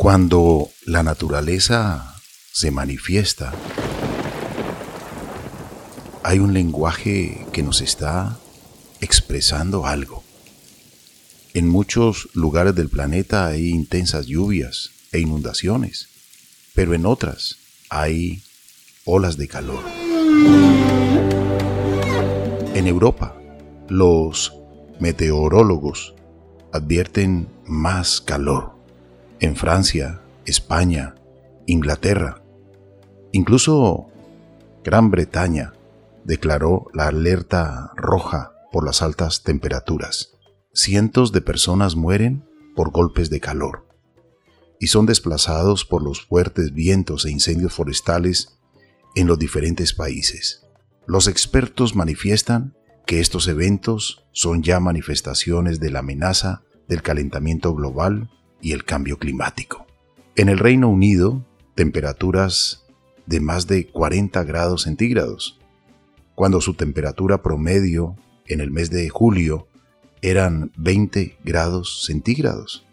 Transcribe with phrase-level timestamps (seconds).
[0.00, 2.16] Cuando la naturaleza
[2.54, 3.52] se manifiesta,
[6.22, 8.38] hay un lenguaje que nos está
[9.02, 10.24] expresando algo.
[11.52, 16.08] En muchos lugares del planeta hay intensas lluvias e inundaciones,
[16.74, 17.58] pero en otras
[17.90, 18.42] hay
[19.04, 19.84] olas de calor.
[22.74, 23.36] En Europa,
[23.90, 24.54] los
[24.98, 26.14] meteorólogos
[26.72, 28.79] advierten más calor.
[29.42, 31.14] En Francia, España,
[31.64, 32.42] Inglaterra,
[33.32, 34.08] incluso
[34.84, 35.72] Gran Bretaña
[36.24, 40.34] declaró la alerta roja por las altas temperaturas.
[40.74, 42.44] Cientos de personas mueren
[42.76, 43.86] por golpes de calor
[44.78, 48.58] y son desplazados por los fuertes vientos e incendios forestales
[49.14, 50.66] en los diferentes países.
[51.06, 52.74] Los expertos manifiestan
[53.06, 58.28] que estos eventos son ya manifestaciones de la amenaza del calentamiento global
[58.60, 59.86] y el cambio climático.
[60.36, 61.44] En el Reino Unido,
[61.74, 62.84] temperaturas
[63.26, 65.58] de más de 40 grados centígrados,
[66.34, 69.68] cuando su temperatura promedio en el mes de julio
[70.22, 72.86] eran 20 grados centígrados.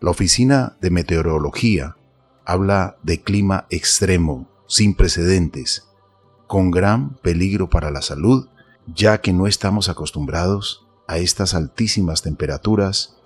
[0.00, 1.96] La Oficina de Meteorología
[2.44, 5.88] habla de clima extremo, sin precedentes,
[6.46, 8.48] con gran peligro para la salud,
[8.86, 13.16] ya que no estamos acostumbrados a estas altísimas temperaturas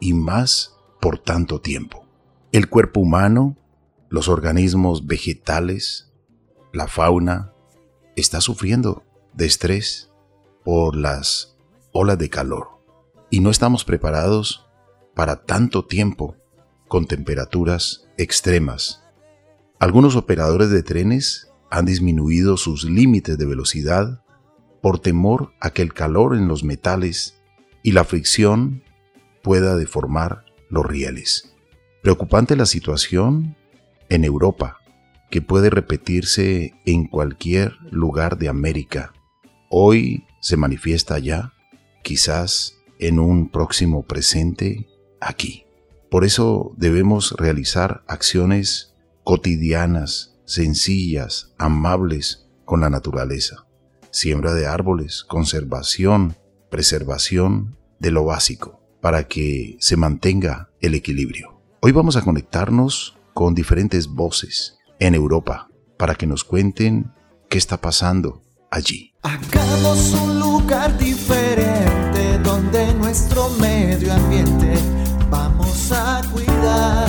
[0.00, 2.04] y más por tanto tiempo.
[2.52, 3.56] El cuerpo humano,
[4.08, 6.12] los organismos vegetales,
[6.72, 7.52] la fauna,
[8.16, 9.04] está sufriendo
[9.34, 10.10] de estrés
[10.64, 11.56] por las
[11.92, 12.68] olas de calor
[13.30, 14.66] y no estamos preparados
[15.14, 16.36] para tanto tiempo
[16.88, 19.02] con temperaturas extremas.
[19.78, 24.24] Algunos operadores de trenes han disminuido sus límites de velocidad
[24.80, 27.40] por temor a que el calor en los metales
[27.82, 28.82] y la fricción
[29.42, 31.54] pueda deformar los rieles.
[32.02, 33.56] Preocupante la situación
[34.08, 34.78] en Europa,
[35.30, 39.12] que puede repetirse en cualquier lugar de América.
[39.68, 41.52] Hoy se manifiesta ya,
[42.02, 44.88] quizás en un próximo presente
[45.20, 45.64] aquí.
[46.10, 48.94] Por eso debemos realizar acciones
[49.24, 53.66] cotidianas, sencillas, amables con la naturaleza.
[54.10, 56.36] Siembra de árboles, conservación,
[56.70, 61.60] preservación de lo básico, para que se mantenga el equilibrio.
[61.80, 67.12] Hoy vamos a conectarnos con diferentes voces en Europa para que nos cuenten
[67.48, 69.14] qué está pasando allí.
[69.22, 74.74] Hagamos un lugar diferente donde nuestro medio ambiente
[75.30, 77.08] vamos a cuidar.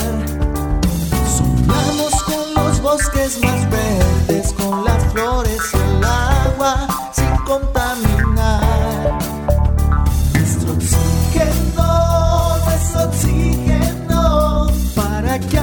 [1.37, 8.08] Sonamos con los bosques más verdes, con las flores y el agua sin contaminar.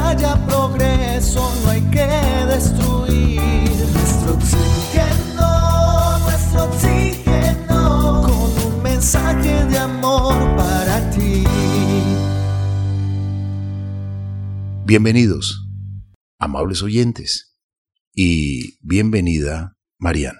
[0.07, 2.07] Haya progreso no hay que
[2.47, 3.41] destruir.
[3.93, 11.45] Nuestro oxígeno, nuestro oxígeno, con un mensaje de amor para ti.
[14.85, 15.67] Bienvenidos,
[16.39, 17.59] amables oyentes,
[18.15, 20.37] y bienvenida, Marian.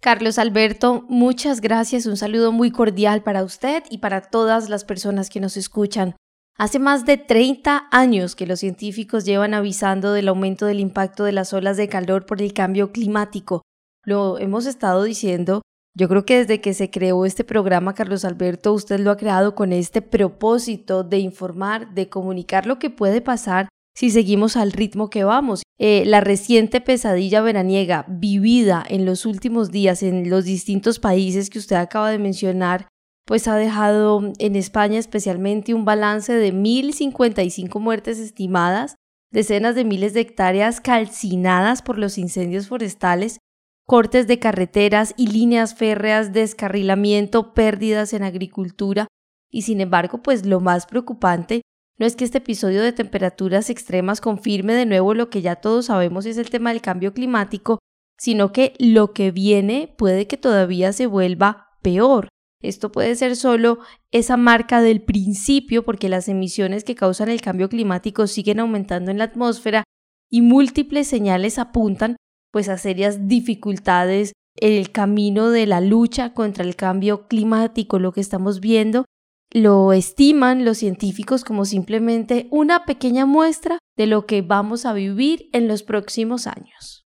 [0.00, 2.06] Carlos Alberto, muchas gracias.
[2.06, 6.16] Un saludo muy cordial para usted y para todas las personas que nos escuchan.
[6.58, 11.32] Hace más de 30 años que los científicos llevan avisando del aumento del impacto de
[11.32, 13.62] las olas de calor por el cambio climático.
[14.04, 15.62] Lo hemos estado diciendo.
[15.94, 19.54] Yo creo que desde que se creó este programa, Carlos Alberto, usted lo ha creado
[19.54, 25.10] con este propósito de informar, de comunicar lo que puede pasar si seguimos al ritmo
[25.10, 25.62] que vamos.
[25.78, 31.58] Eh, la reciente pesadilla veraniega vivida en los últimos días en los distintos países que
[31.58, 32.88] usted acaba de mencionar,
[33.24, 38.96] pues ha dejado en España especialmente un balance de 1.055 muertes estimadas,
[39.30, 43.38] decenas de miles de hectáreas calcinadas por los incendios forestales,
[43.86, 49.06] cortes de carreteras y líneas férreas, descarrilamiento, pérdidas en agricultura,
[49.50, 51.62] y sin embargo, pues lo más preocupante
[51.98, 55.86] no es que este episodio de temperaturas extremas confirme de nuevo lo que ya todos
[55.86, 57.78] sabemos es el tema del cambio climático,
[58.18, 62.28] sino que lo que viene puede que todavía se vuelva peor.
[62.62, 63.80] Esto puede ser solo
[64.12, 69.18] esa marca del principio porque las emisiones que causan el cambio climático siguen aumentando en
[69.18, 69.84] la atmósfera
[70.30, 72.16] y múltiples señales apuntan
[72.52, 77.98] pues a serias dificultades en el camino de la lucha contra el cambio climático.
[77.98, 79.04] Lo que estamos viendo
[79.52, 85.50] lo estiman los científicos como simplemente una pequeña muestra de lo que vamos a vivir
[85.52, 87.04] en los próximos años.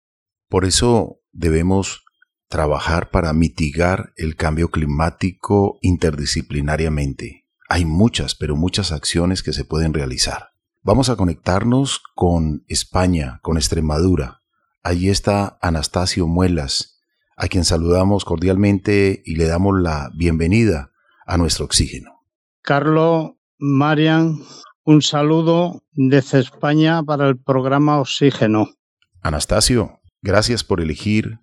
[0.49, 2.04] Por eso debemos
[2.47, 7.45] trabajar para mitigar el cambio climático interdisciplinariamente.
[7.67, 10.49] Hay muchas, pero muchas acciones que se pueden realizar.
[10.83, 14.43] Vamos a conectarnos con España, con Extremadura.
[14.83, 17.01] Allí está Anastasio Muelas,
[17.35, 20.91] a quien saludamos cordialmente y le damos la bienvenida
[21.25, 22.23] a nuestro oxígeno.
[22.61, 24.43] Carlos, Marian,
[24.83, 28.69] un saludo desde España para el programa Oxígeno.
[29.21, 31.39] Anastasio, gracias por elegir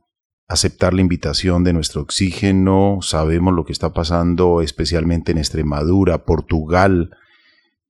[0.49, 2.99] aceptar la invitación de nuestro oxígeno.
[3.01, 7.17] Sabemos lo que está pasando especialmente en Extremadura, Portugal,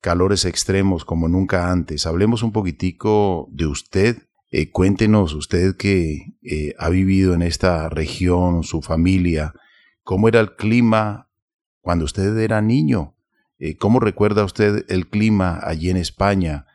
[0.00, 2.06] calores extremos como nunca antes.
[2.06, 4.18] Hablemos un poquitico de usted.
[4.50, 9.54] Eh, cuéntenos usted que eh, ha vivido en esta región, su familia,
[10.02, 11.30] cómo era el clima
[11.80, 13.16] cuando usted era niño.
[13.58, 16.66] Eh, ¿Cómo recuerda usted el clima allí en España?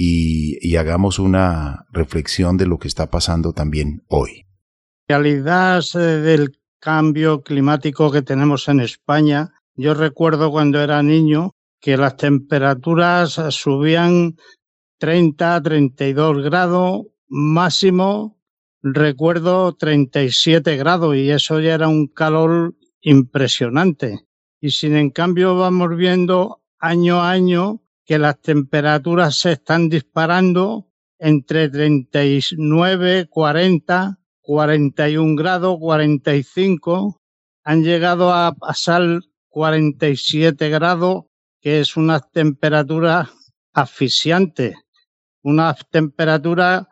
[0.00, 4.47] y hagamos una reflexión de lo que está pasando también hoy.
[5.10, 12.18] Realidad del cambio climático que tenemos en España, yo recuerdo cuando era niño que las
[12.18, 14.36] temperaturas subían
[14.98, 18.38] 30, 32 grados, máximo
[18.82, 24.26] recuerdo 37 grados y eso ya era un calor impresionante.
[24.60, 30.86] Y sin en cambio vamos viendo año a año que las temperaturas se están disparando
[31.18, 34.18] entre 39, 40,
[34.48, 37.20] 41 grados, 45,
[37.64, 41.24] han llegado a pasar 47 grados
[41.60, 43.30] que es una temperatura
[43.74, 44.74] asfixiante,
[45.42, 46.88] una temperatura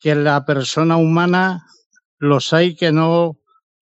[0.00, 1.64] que la persona humana
[2.18, 3.38] los hay que no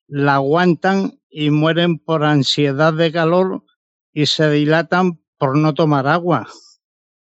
[0.07, 3.65] la aguantan y mueren por ansiedad de calor
[4.13, 6.49] y se dilatan por no tomar agua.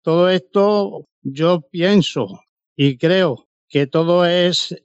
[0.04, 2.44] Todo esto yo pienso
[2.75, 4.75] y creo que todo es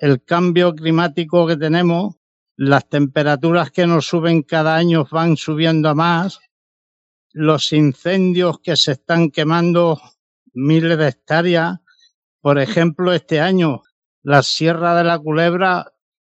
[0.00, 2.16] el cambio climático que tenemos,
[2.56, 6.40] las temperaturas que nos suben cada año van subiendo a más
[7.32, 10.00] los incendios que se están quemando
[10.54, 11.80] miles de hectáreas.
[12.40, 13.82] Por ejemplo, este año,
[14.22, 15.92] la Sierra de la Culebra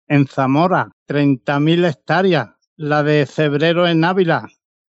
[0.08, 2.50] en Zamora, 30.000 hectáreas.
[2.76, 4.49] La de Febrero en Ávila,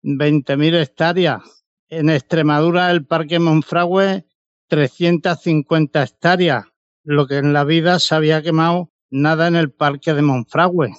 [0.04, 1.42] 20.000 hectáreas.
[1.88, 4.28] En Extremadura, el Parque Monfragüe,
[4.68, 6.69] 350 hectáreas.
[7.12, 10.94] Lo que en la vida se había quemado nada en el Parque de Monfragüe.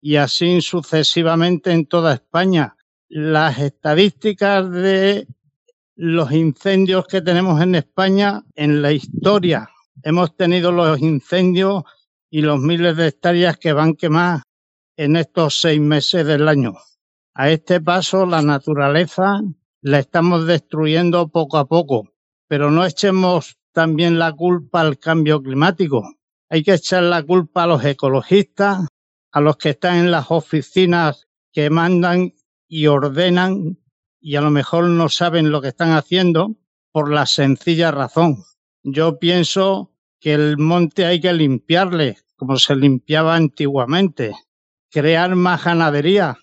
[0.00, 2.74] Y así sucesivamente en toda España
[3.10, 5.28] las estadísticas de
[5.94, 9.68] los incendios que tenemos en España en la historia.
[10.02, 11.82] Hemos tenido los incendios
[12.30, 14.40] y los miles de hectáreas que van quemar
[14.96, 16.78] en estos seis meses del año.
[17.34, 19.42] A este paso, la naturaleza
[19.82, 22.08] la estamos destruyendo poco a poco,
[22.48, 26.02] pero no echemos también la culpa al cambio climático.
[26.48, 28.86] Hay que echar la culpa a los ecologistas,
[29.30, 32.34] a los que están en las oficinas que mandan
[32.68, 33.78] y ordenan
[34.20, 36.56] y a lo mejor no saben lo que están haciendo
[36.92, 38.44] por la sencilla razón.
[38.82, 44.32] Yo pienso que el monte hay que limpiarle como se limpiaba antiguamente,
[44.90, 46.36] crear más ganadería.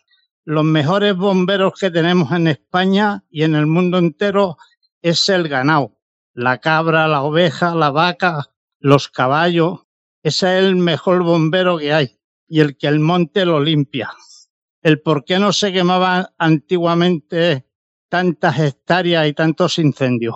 [0.45, 4.55] Los mejores bomberos que tenemos en España y en el mundo entero
[5.01, 5.98] es el ganado,
[6.33, 9.81] la cabra, la oveja, la vaca, los caballos.
[10.23, 14.11] Ese es el mejor bombero que hay y el que el monte lo limpia
[14.81, 17.65] el por qué no se quemaban antiguamente
[18.09, 20.35] tantas hectáreas y tantos incendios.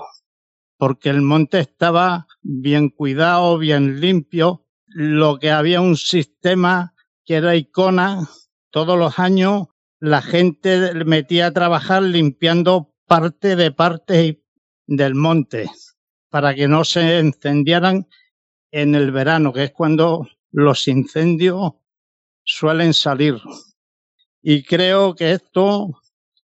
[0.77, 6.94] Porque el monte estaba bien cuidado, bien limpio, lo que había un sistema
[7.25, 8.27] que era icona,
[8.70, 9.67] todos los años
[10.00, 14.44] la gente metía a trabajar limpiando parte de parte
[14.86, 15.70] del monte
[16.34, 18.08] para que no se encendieran
[18.72, 21.74] en el verano, que es cuando los incendios
[22.44, 23.40] suelen salir.
[24.42, 25.92] Y creo que esto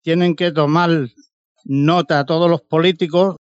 [0.01, 1.07] tienen que tomar
[1.63, 3.37] nota todos los políticos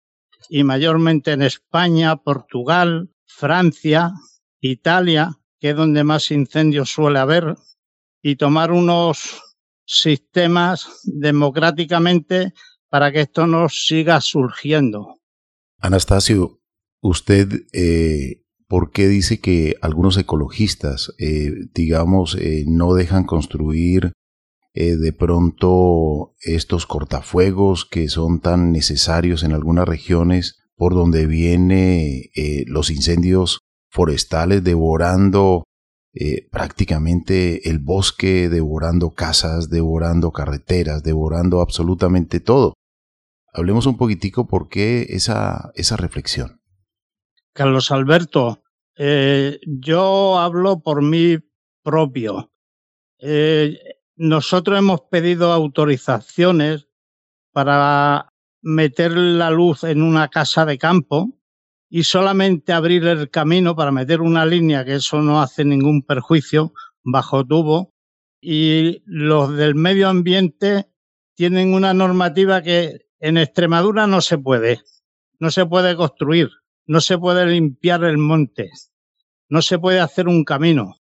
[0.47, 4.11] y mayormente en España, Portugal, Francia,
[4.61, 7.55] Italia, que es donde más incendios suele haber,
[8.21, 9.41] y tomar unos
[9.85, 12.53] sistemas democráticamente
[12.89, 15.16] para que esto no siga surgiendo.
[15.79, 16.59] Anastasio,
[17.01, 24.13] usted, eh, ¿por qué dice que algunos ecologistas, eh, digamos, eh, no dejan construir
[24.73, 32.25] eh, de pronto estos cortafuegos que son tan necesarios en algunas regiones por donde vienen
[32.67, 35.63] los incendios forestales devorando
[36.51, 42.75] prácticamente el bosque, devorando casas, devorando carreteras, devorando absolutamente todo.
[43.57, 46.61] Hablemos un poquitico por qué esa, esa reflexión.
[47.53, 48.61] Carlos Alberto,
[49.65, 51.37] yo hablo por mí
[51.81, 52.51] propio.
[54.15, 56.87] Nosotros hemos pedido autorizaciones
[57.51, 61.39] para meter la luz en una casa de campo
[61.89, 66.73] y solamente abrir el camino para meter una línea, que eso no hace ningún perjuicio,
[67.03, 67.95] bajo tubo.
[68.39, 70.91] Y los del medio ambiente
[71.33, 74.81] tienen una normativa que en Extremadura no se puede.
[75.39, 76.49] No se puede construir,
[76.87, 78.71] no se puede limpiar el monte,
[79.49, 80.95] no se puede hacer un camino,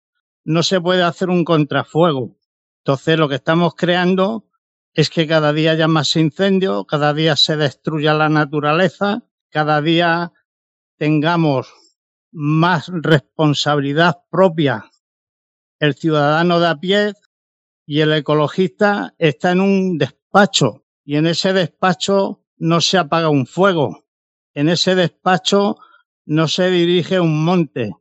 [0.45, 2.39] no se puede hacer un contrafuego.
[2.79, 4.49] Entonces lo que estamos creando
[4.95, 10.33] es que cada día haya más incendios, cada día se destruya la naturaleza, cada día
[10.97, 11.75] tengamos
[12.31, 14.91] más responsabilidad propia.
[15.79, 17.13] El ciudadano de a pie
[17.85, 23.47] y el ecologista está en un despacho y en ese despacho no se apaga un
[23.47, 24.05] fuego,
[24.55, 25.77] en ese despacho
[26.25, 27.93] no se dirige un monte,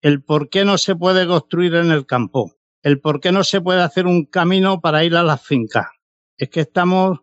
[0.00, 3.60] el por qué no se puede construir en el campo, el por qué no se
[3.60, 5.86] puede hacer un camino para ir a las fincas.
[6.36, 7.20] Es que estamos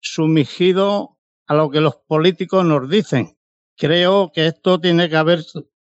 [0.00, 1.08] sumigidos
[1.46, 3.36] a lo que los políticos nos dicen.
[3.76, 5.44] Creo que esto tiene que haber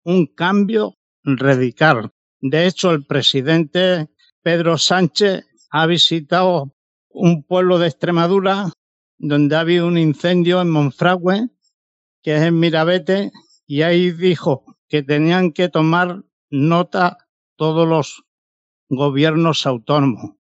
[0.03, 2.11] un cambio radical.
[2.41, 4.09] De hecho, el presidente
[4.41, 6.74] Pedro Sánchez ha visitado
[7.15, 8.73] un pueblo de Extremadura
[9.17, 11.49] donde ha habido un incendio en Monfragüe,
[12.21, 13.31] que es en Mirabete,
[13.65, 17.17] y ahí dijo que tenían que tomar nota
[17.55, 18.25] todos los
[18.89, 20.35] gobiernos autónomos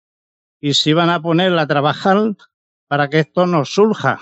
[0.60, 2.36] y se iban a poner a trabajar
[2.88, 4.20] para que esto no surja.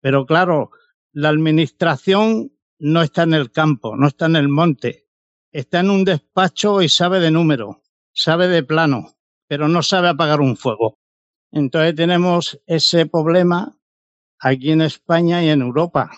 [0.00, 0.70] Pero claro,
[1.12, 5.06] la administración no está en el campo, no está en el monte,
[5.52, 9.16] está en un despacho y sabe de número, sabe de plano,
[9.46, 10.98] pero no sabe apagar un fuego.
[11.52, 13.76] Entonces tenemos ese problema
[14.38, 16.10] aquí en España y en Europa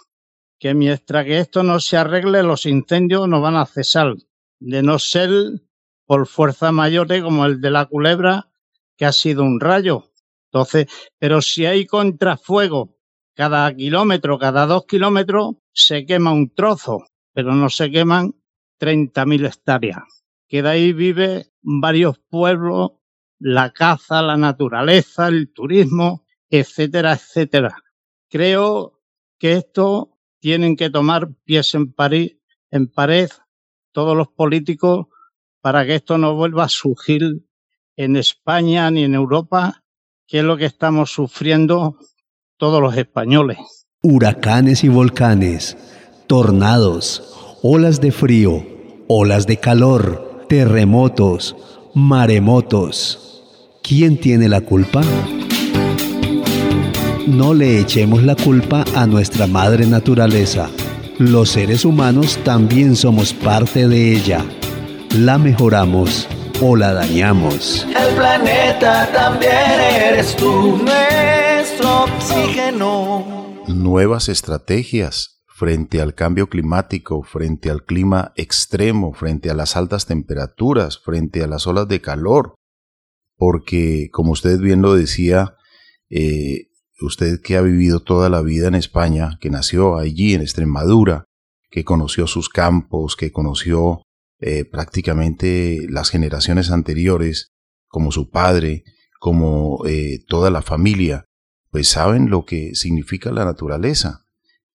[0.61, 4.15] que mientras que esto no se arregle, los incendios no van a cesar,
[4.61, 5.31] de no ser
[6.07, 8.51] por fuerza mayores como el de la culebra,
[8.97, 10.13] que ha sido un rayo.
[10.53, 10.87] Entonces,
[11.19, 12.99] pero si hay contrafuego
[13.35, 18.35] cada kilómetro, cada dos kilómetros, se quema un trozo, pero no se queman
[18.79, 20.03] 30.000 hectáreas.
[20.47, 22.91] Que de ahí vive varios pueblos,
[23.41, 27.75] la caza, la naturaleza, el turismo, etcétera, etcétera.
[28.29, 29.01] Creo
[29.39, 31.95] que esto tienen que tomar pies en,
[32.71, 33.31] en pared
[33.93, 35.07] todos los políticos
[35.61, 37.23] para que esto no vuelva a surgir
[37.97, 39.83] en España ni en Europa,
[40.27, 41.99] que es lo que estamos sufriendo
[42.57, 43.87] todos los españoles.
[44.03, 45.77] Huracanes y volcanes,
[46.27, 48.65] tornados, olas de frío,
[49.09, 51.57] olas de calor, terremotos,
[51.95, 53.30] maremotos.
[53.83, 55.03] ¿Quién tiene la culpa?
[57.27, 60.71] No le echemos la culpa a nuestra madre naturaleza.
[61.19, 64.45] Los seres humanos también somos parte de ella.
[65.17, 66.29] La mejoramos
[66.63, 67.87] o la dañamos.
[67.87, 73.25] El planeta también eres tú, nuestro oxígeno.
[73.67, 80.99] Nuevas estrategias frente al cambio climático, frente al clima extremo, frente a las altas temperaturas,
[80.99, 82.55] frente a las olas de calor.
[83.41, 85.57] Porque, como usted bien lo decía,
[86.11, 86.67] eh,
[87.01, 91.25] usted que ha vivido toda la vida en España, que nació allí en Extremadura,
[91.71, 94.03] que conoció sus campos, que conoció
[94.41, 97.49] eh, prácticamente las generaciones anteriores,
[97.89, 98.85] como su padre,
[99.21, 101.25] como eh, toda la familia,
[101.71, 104.27] pues saben lo que significa la naturaleza,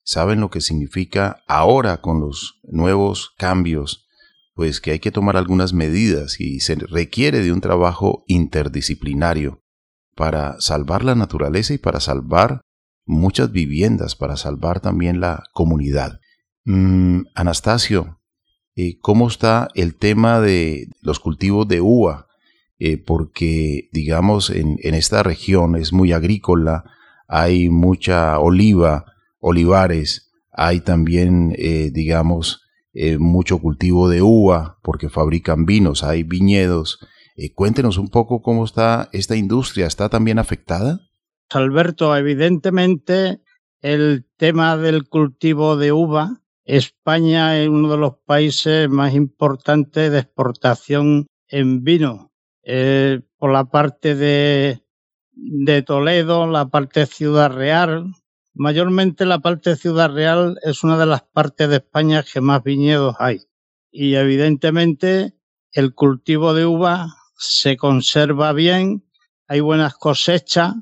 [0.04, 4.05] saben lo que significa ahora con los nuevos cambios,
[4.56, 9.62] pues que hay que tomar algunas medidas y se requiere de un trabajo interdisciplinario
[10.16, 12.62] para salvar la naturaleza y para salvar
[13.06, 16.20] muchas viviendas, para salvar también la comunidad.
[16.64, 18.22] Mm, Anastasio,
[18.78, 22.28] eh, ¿cómo está el tema de los cultivos de uva?
[22.80, 26.86] Eh, porque, digamos, en, esta región es muy agrícola,
[27.28, 29.06] hay mucha oliva,
[29.40, 32.65] olivares, hay también, eh, digamos,
[33.20, 37.00] mucho cultivo de uva, porque fabrican vinos, hay viñedos.
[37.36, 39.88] Eh, cuéntenos un poco cómo está esta industria.
[39.88, 41.02] ¿Está también afectada?
[41.50, 43.42] Alberto, evidentemente
[43.82, 50.20] el tema del cultivo de uva, España es uno de los países más importantes de
[50.20, 52.32] exportación en vino.
[52.64, 54.82] Eh, por la parte de,
[55.34, 58.08] de Toledo, la parte de Ciudad Real,
[58.56, 62.64] mayormente la parte de Ciudad Real es una de las partes de España que más
[62.64, 63.42] viñedos hay.
[63.92, 65.36] Y evidentemente
[65.72, 67.08] el cultivo de uva
[67.38, 69.06] se conserva bien,
[69.48, 70.74] hay buenas cosechas,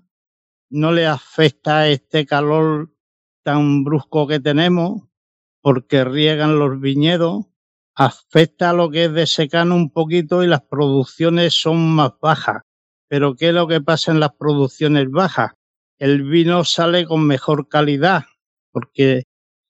[0.70, 2.94] no le afecta este calor
[3.44, 5.04] tan brusco que tenemos
[5.62, 7.46] porque riegan los viñedos,
[7.96, 12.62] afecta a lo que es de secano un poquito y las producciones son más bajas.
[13.08, 15.54] Pero ¿qué es lo que pasa en las producciones bajas?
[16.04, 18.26] El vino sale con mejor calidad,
[18.74, 19.24] porque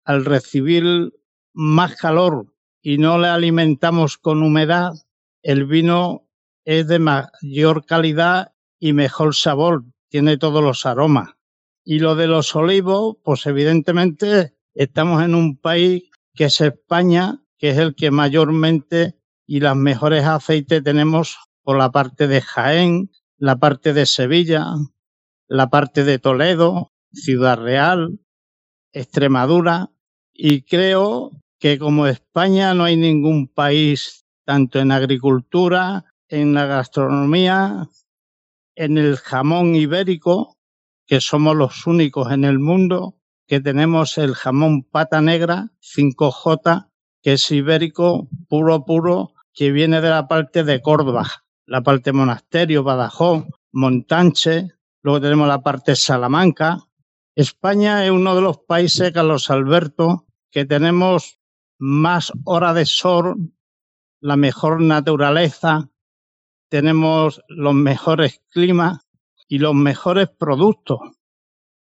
[0.04, 1.14] al recibir
[1.54, 2.48] más calor
[2.82, 4.94] y no le alimentamos con humedad,
[5.44, 6.28] el vino
[6.66, 11.36] es de mayor calidad y mejor sabor, tiene todos los aromas.
[11.84, 17.70] Y lo de los olivos, pues evidentemente estamos en un país que es España, que
[17.70, 23.58] es el que mayormente y las mejores aceites tenemos por la parte de Jaén, la
[23.58, 24.66] parte de Sevilla,
[25.48, 28.20] la parte de Toledo, Ciudad Real,
[28.92, 29.92] Extremadura,
[30.34, 37.88] y creo que como España no hay ningún país, tanto en agricultura, en la gastronomía,
[38.76, 40.58] en el jamón ibérico,
[41.06, 46.90] que somos los únicos en el mundo, que tenemos el jamón pata negra 5J,
[47.22, 51.28] que es ibérico puro, puro, que viene de la parte de Córdoba,
[51.66, 54.72] la parte Monasterio, Badajoz, Montanche,
[55.04, 56.80] luego tenemos la parte Salamanca.
[57.36, 61.40] España es uno de los países, Carlos Alberto, que tenemos
[61.78, 63.54] más hora de sol,
[64.22, 65.90] la mejor naturaleza,
[66.70, 69.00] tenemos los mejores climas
[69.48, 71.00] y los mejores productos.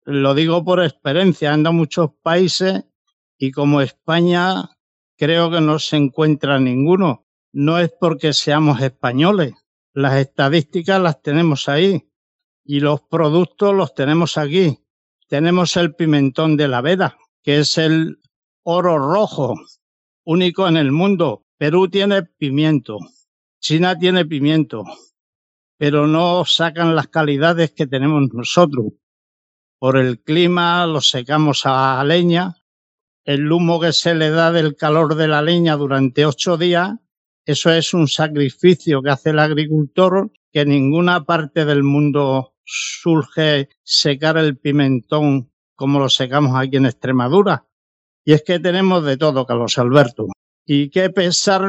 [0.05, 2.85] Lo digo por experiencia, ando a muchos países
[3.37, 4.77] y como España
[5.17, 7.25] creo que no se encuentra ninguno.
[7.51, 9.53] No es porque seamos españoles,
[9.93, 12.08] las estadísticas las tenemos ahí
[12.71, 14.77] y los productos los tenemos aquí.
[15.27, 18.19] Tenemos el pimentón de la veda, que es el
[18.61, 19.55] oro rojo,
[20.23, 21.47] único en el mundo.
[21.57, 22.99] Perú tiene pimiento,
[23.59, 24.83] China tiene pimiento,
[25.79, 28.93] pero no sacan las calidades que tenemos nosotros.
[29.79, 32.55] Por el clima lo secamos a leña,
[33.23, 36.99] el humo que se le da del calor de la leña durante ocho días
[37.49, 44.37] eso es un sacrificio que hace el agricultor que ninguna parte del mundo surge secar
[44.37, 47.67] el pimentón como lo secamos aquí en Extremadura.
[48.23, 50.27] Y es que tenemos de todo, Carlos Alberto.
[50.65, 51.67] Y qué pesar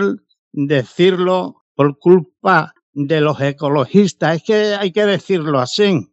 [0.52, 4.36] decirlo por culpa de los ecologistas.
[4.36, 6.12] Es que hay que decirlo así.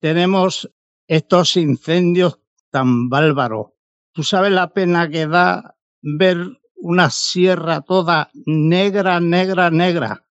[0.00, 0.70] Tenemos
[1.06, 3.68] estos incendios tan bárbaros.
[4.12, 10.26] Tú sabes la pena que da ver una sierra toda negra, negra, negra,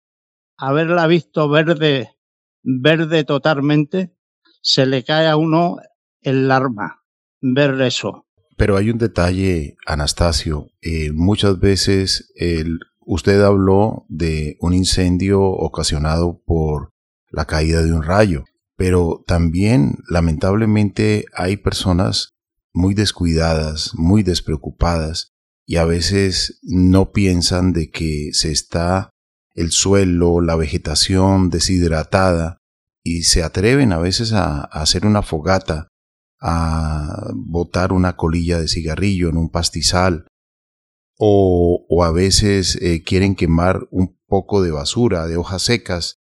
[0.56, 2.10] haberla visto verde,
[2.62, 4.14] verde totalmente,
[4.62, 5.76] se le cae a uno
[6.20, 7.02] el arma
[7.40, 8.26] ver eso.
[8.56, 10.68] Pero hay un detalle, Anastasio.
[10.80, 12.32] Eh, muchas veces
[13.00, 16.90] usted habló de un incendio ocasionado por
[17.30, 18.44] la caída de un rayo,
[18.76, 22.34] pero también lamentablemente hay personas
[22.72, 25.32] muy descuidadas, muy despreocupadas,
[25.66, 29.10] y a veces no piensan de que se está
[29.54, 32.58] el suelo, la vegetación deshidratada
[33.04, 35.88] y se atreven a veces a, hacer una fogata,
[36.40, 40.26] a botar una colilla de cigarrillo en un pastizal
[41.18, 46.16] o, a veces eh, quieren quemar un poco de basura, de hojas secas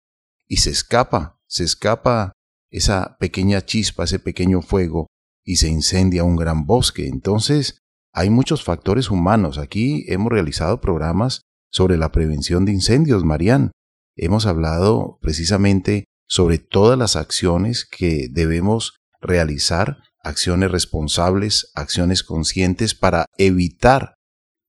[0.48, 2.34] y se escapa, se escapa
[2.70, 5.08] esa pequeña chispa, ese pequeño fuego
[5.46, 7.08] y se incendia un gran bosque.
[7.08, 7.80] Entonces,
[8.14, 9.58] hay muchos factores humanos.
[9.58, 13.72] Aquí hemos realizado programas sobre la prevención de incendios, Marían.
[14.16, 23.26] Hemos hablado precisamente sobre todas las acciones que debemos realizar, acciones responsables, acciones conscientes para
[23.38, 24.16] evitar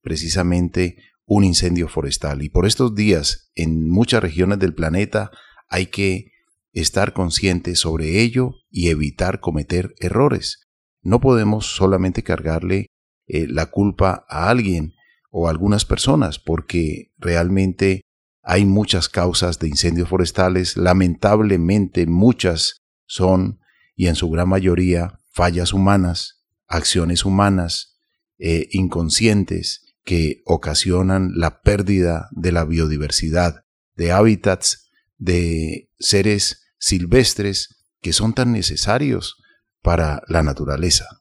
[0.02, 2.42] precisamente un incendio forestal.
[2.42, 5.30] Y por estos días, en muchas regiones del planeta,
[5.68, 6.32] hay que
[6.72, 10.68] estar conscientes sobre ello y evitar cometer errores.
[11.02, 12.86] No podemos solamente cargarle
[13.26, 14.94] eh, la culpa a alguien
[15.30, 18.02] o algunas personas, porque realmente
[18.42, 23.60] hay muchas causas de incendios forestales, lamentablemente muchas son,
[23.96, 27.98] y en su gran mayoría, fallas humanas, acciones humanas,
[28.38, 33.64] eh, inconscientes, que ocasionan la pérdida de la biodiversidad,
[33.94, 39.36] de hábitats, de seres silvestres que son tan necesarios
[39.82, 41.19] para la naturaleza.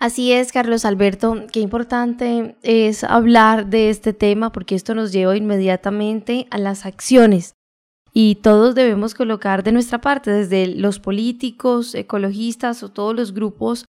[0.00, 5.36] Así es, Carlos Alberto, qué importante es hablar de este tema porque esto nos lleva
[5.36, 7.52] inmediatamente a las acciones
[8.14, 13.84] y todos debemos colocar de nuestra parte, desde los políticos, ecologistas o todos los grupos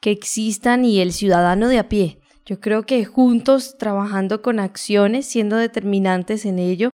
[0.00, 2.20] que existan y el ciudadano de a pie.
[2.44, 6.90] Yo creo que juntos, trabajando con acciones, siendo determinantes en ello,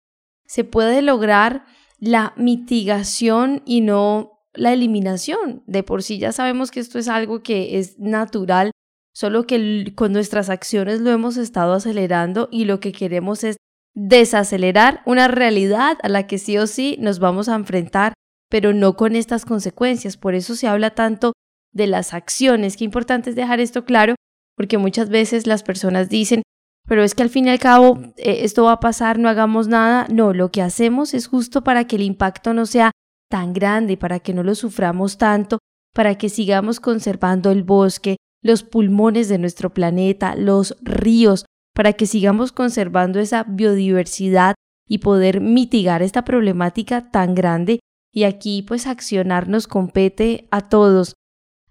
[0.46, 1.66] se puede lograr
[1.98, 5.62] la mitigación y no la eliminación.
[5.66, 8.70] De por sí ya sabemos que esto es algo que es natural,
[9.12, 13.56] solo que con nuestras acciones lo hemos estado acelerando y lo que queremos es
[13.94, 18.12] desacelerar una realidad a la que sí o sí nos vamos a enfrentar,
[18.50, 20.16] pero no con estas consecuencias.
[20.16, 21.32] Por eso se habla tanto
[21.72, 22.76] de las acciones.
[22.76, 24.14] Qué importante es dejar esto claro
[24.56, 26.42] porque muchas veces las personas dicen,
[26.86, 29.68] pero es que al fin y al cabo eh, esto va a pasar, no hagamos
[29.68, 30.06] nada.
[30.10, 32.90] No, lo que hacemos es justo para que el impacto no sea
[33.28, 35.58] tan grande, para que no lo suframos tanto,
[35.94, 42.06] para que sigamos conservando el bosque, los pulmones de nuestro planeta, los ríos, para que
[42.06, 44.54] sigamos conservando esa biodiversidad
[44.86, 47.80] y poder mitigar esta problemática tan grande.
[48.12, 51.14] Y aquí pues accionar nos compete a todos.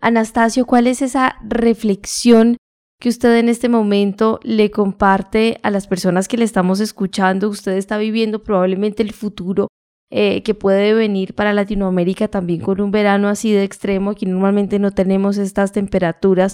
[0.01, 2.57] Anastasio, ¿cuál es esa reflexión
[2.99, 7.47] que usted en este momento le comparte a las personas que le estamos escuchando?
[7.47, 9.67] Usted está viviendo probablemente el futuro
[10.15, 14.11] eh, que puede venir para Latinoamérica también con un verano así de extremo.
[14.11, 16.53] Aquí normalmente no tenemos estas temperaturas.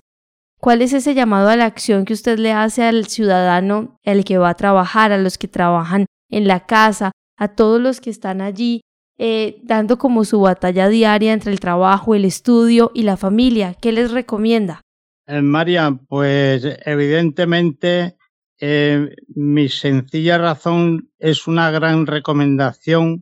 [0.61, 4.37] ¿Cuál es ese llamado a la acción que usted le hace al ciudadano, el que
[4.37, 8.39] va a trabajar, a los que trabajan en la casa, a todos los que están
[8.39, 8.79] allí
[9.17, 13.73] eh, dando como su batalla diaria entre el trabajo, el estudio y la familia.
[13.73, 14.79] ¿Qué les recomienda?
[15.27, 18.15] Eh, María, pues evidentemente
[18.57, 23.19] eh, mi sencilla razón es una gran recomendación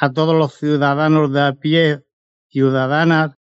[0.00, 2.02] a todos los ciudadanos de a pie,
[2.48, 3.36] ciudadanas,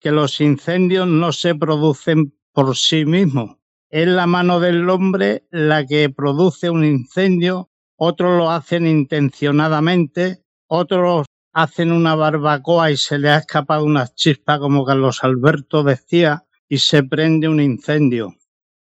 [0.00, 3.58] que los incendios no se producen por sí mismos.
[3.90, 11.26] Es la mano del hombre la que produce un incendio, otros lo hacen intencionadamente, otros
[11.52, 16.78] hacen una barbacoa y se le ha escapado una chispa, como Carlos Alberto decía, y
[16.78, 18.36] se prende un incendio.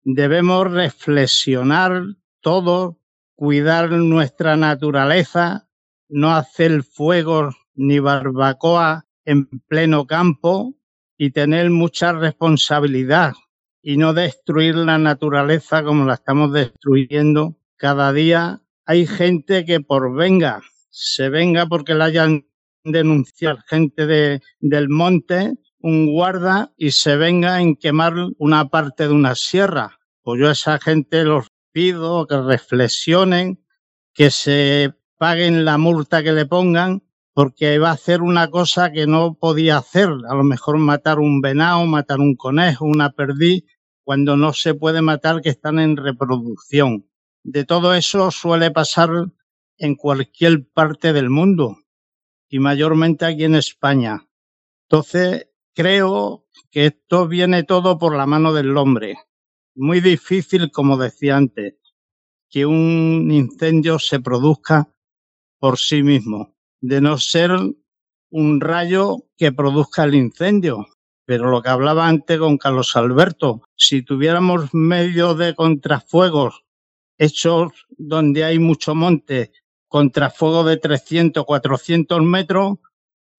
[0.03, 2.03] Debemos reflexionar
[2.41, 2.99] todo,
[3.35, 5.64] cuidar nuestra naturaleza,
[6.09, 10.75] no hacer fuego ni barbacoa en pleno campo
[11.17, 13.33] y tener mucha responsabilidad
[13.81, 18.61] y no destruir la naturaleza como la estamos destruyendo cada día.
[18.85, 22.45] Hay gente que por venga, se venga porque la hayan
[22.83, 29.13] denunciar gente de, del monte, un guarda, y se venga en quemar una parte de
[29.13, 29.99] una sierra.
[30.23, 33.63] Pues yo a esa gente los pido que reflexionen,
[34.13, 39.07] que se paguen la multa que le pongan, porque va a hacer una cosa que
[39.07, 43.63] no podía hacer, a lo mejor matar un venado, matar un conejo, una perdiz,
[44.03, 47.09] cuando no se puede matar que están en reproducción.
[47.43, 49.09] De todo eso suele pasar
[49.77, 51.77] en cualquier parte del mundo
[52.49, 54.27] y mayormente aquí en España.
[54.87, 59.17] Entonces, creo que esto viene todo por la mano del hombre.
[59.75, 61.75] Muy difícil, como decía antes,
[62.49, 64.94] que un incendio se produzca
[65.65, 67.49] por sí mismo, de no ser
[68.29, 70.85] un rayo que produzca el incendio.
[71.25, 76.63] Pero lo que hablaba antes con Carlos Alberto, si tuviéramos medios de contrafuegos
[77.17, 79.53] hechos donde hay mucho monte
[79.87, 82.77] contrafuego de 300, 400 metros,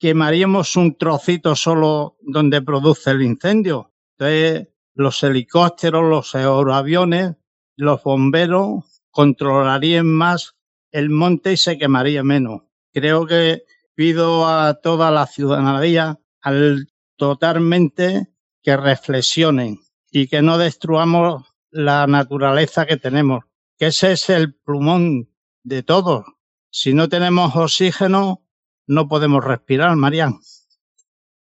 [0.01, 3.93] quemaríamos un trocito solo donde produce el incendio.
[4.19, 7.37] Entonces, los helicópteros, los aeroaviones,
[7.77, 10.56] los bomberos controlarían más
[10.96, 12.62] el monte se quemaría menos.
[12.90, 18.32] Creo que pido a toda la ciudadanía al totalmente
[18.62, 19.80] que reflexionen
[20.11, 23.44] y que no destruamos la naturaleza que tenemos,
[23.76, 25.28] que ese es el plumón
[25.64, 26.24] de todos,
[26.70, 28.42] si no tenemos oxígeno,
[28.87, 30.40] no podemos respirar, Marian.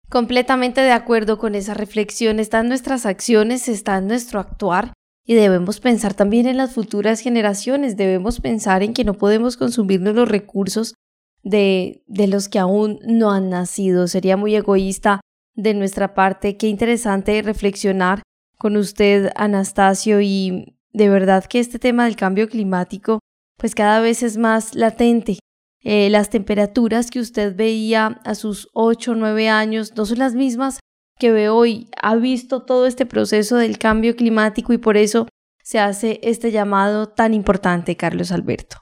[0.09, 2.38] Completamente de acuerdo con esa reflexión.
[2.38, 4.92] Están nuestras acciones, está nuestro actuar
[5.25, 7.97] y debemos pensar también en las futuras generaciones.
[7.97, 10.95] Debemos pensar en que no podemos consumirnos los recursos
[11.43, 14.09] de, de los que aún no han nacido.
[14.09, 15.21] Sería muy egoísta
[15.55, 16.57] de nuestra parte.
[16.57, 18.23] Qué interesante reflexionar
[18.59, 23.21] con usted, Anastasio, y de verdad que este tema del cambio climático
[23.63, 25.39] pues cada vez es más latente.
[25.85, 30.35] Eh, las temperaturas que usted veía a sus 8 o 9 años no son las
[30.35, 30.81] mismas
[31.23, 31.89] que ve hoy.
[32.03, 35.29] Ha visto todo este proceso del cambio climático y por eso
[35.63, 38.79] se hace este llamado tan importante, Carlos Alberto.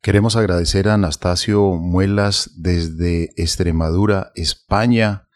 [0.00, 5.26] Queremos agradecer a Anastasio Muelas desde Extremadura, España,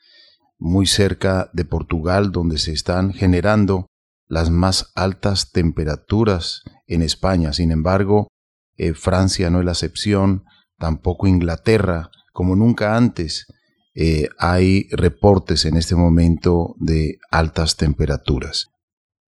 [0.57, 3.89] muy cerca de Portugal, donde se están generando
[4.29, 7.53] las más altas temperaturas en España.
[7.53, 8.29] Sin embargo,
[8.77, 10.45] eh, Francia no es la excepción,
[10.79, 13.47] tampoco Inglaterra, como nunca antes.
[13.95, 18.69] Eh, hay reportes en este momento de altas temperaturas.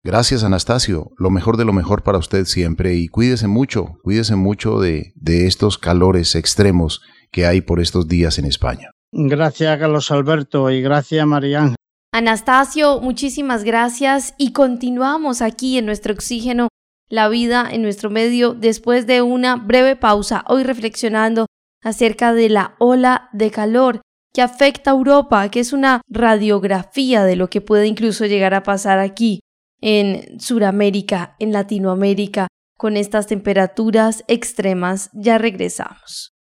[0.03, 4.79] Gracias Anastasio, lo mejor de lo mejor para usted siempre y cuídese mucho, cuídese mucho
[4.79, 8.91] de, de estos calores extremos que hay por estos días en España.
[9.11, 11.75] Gracias Carlos Alberto y gracias María
[12.13, 16.69] Anastasio, muchísimas gracias y continuamos aquí en nuestro oxígeno
[17.09, 21.45] la vida en nuestro medio después de una breve pausa, hoy reflexionando
[21.83, 24.01] acerca de la ola de calor
[24.33, 28.63] que afecta a Europa, que es una radiografía de lo que puede incluso llegar a
[28.63, 29.41] pasar aquí
[29.81, 35.09] en Sudamérica, en Latinoamérica, con estas temperaturas extremas.
[35.13, 36.38] Ya regresamos.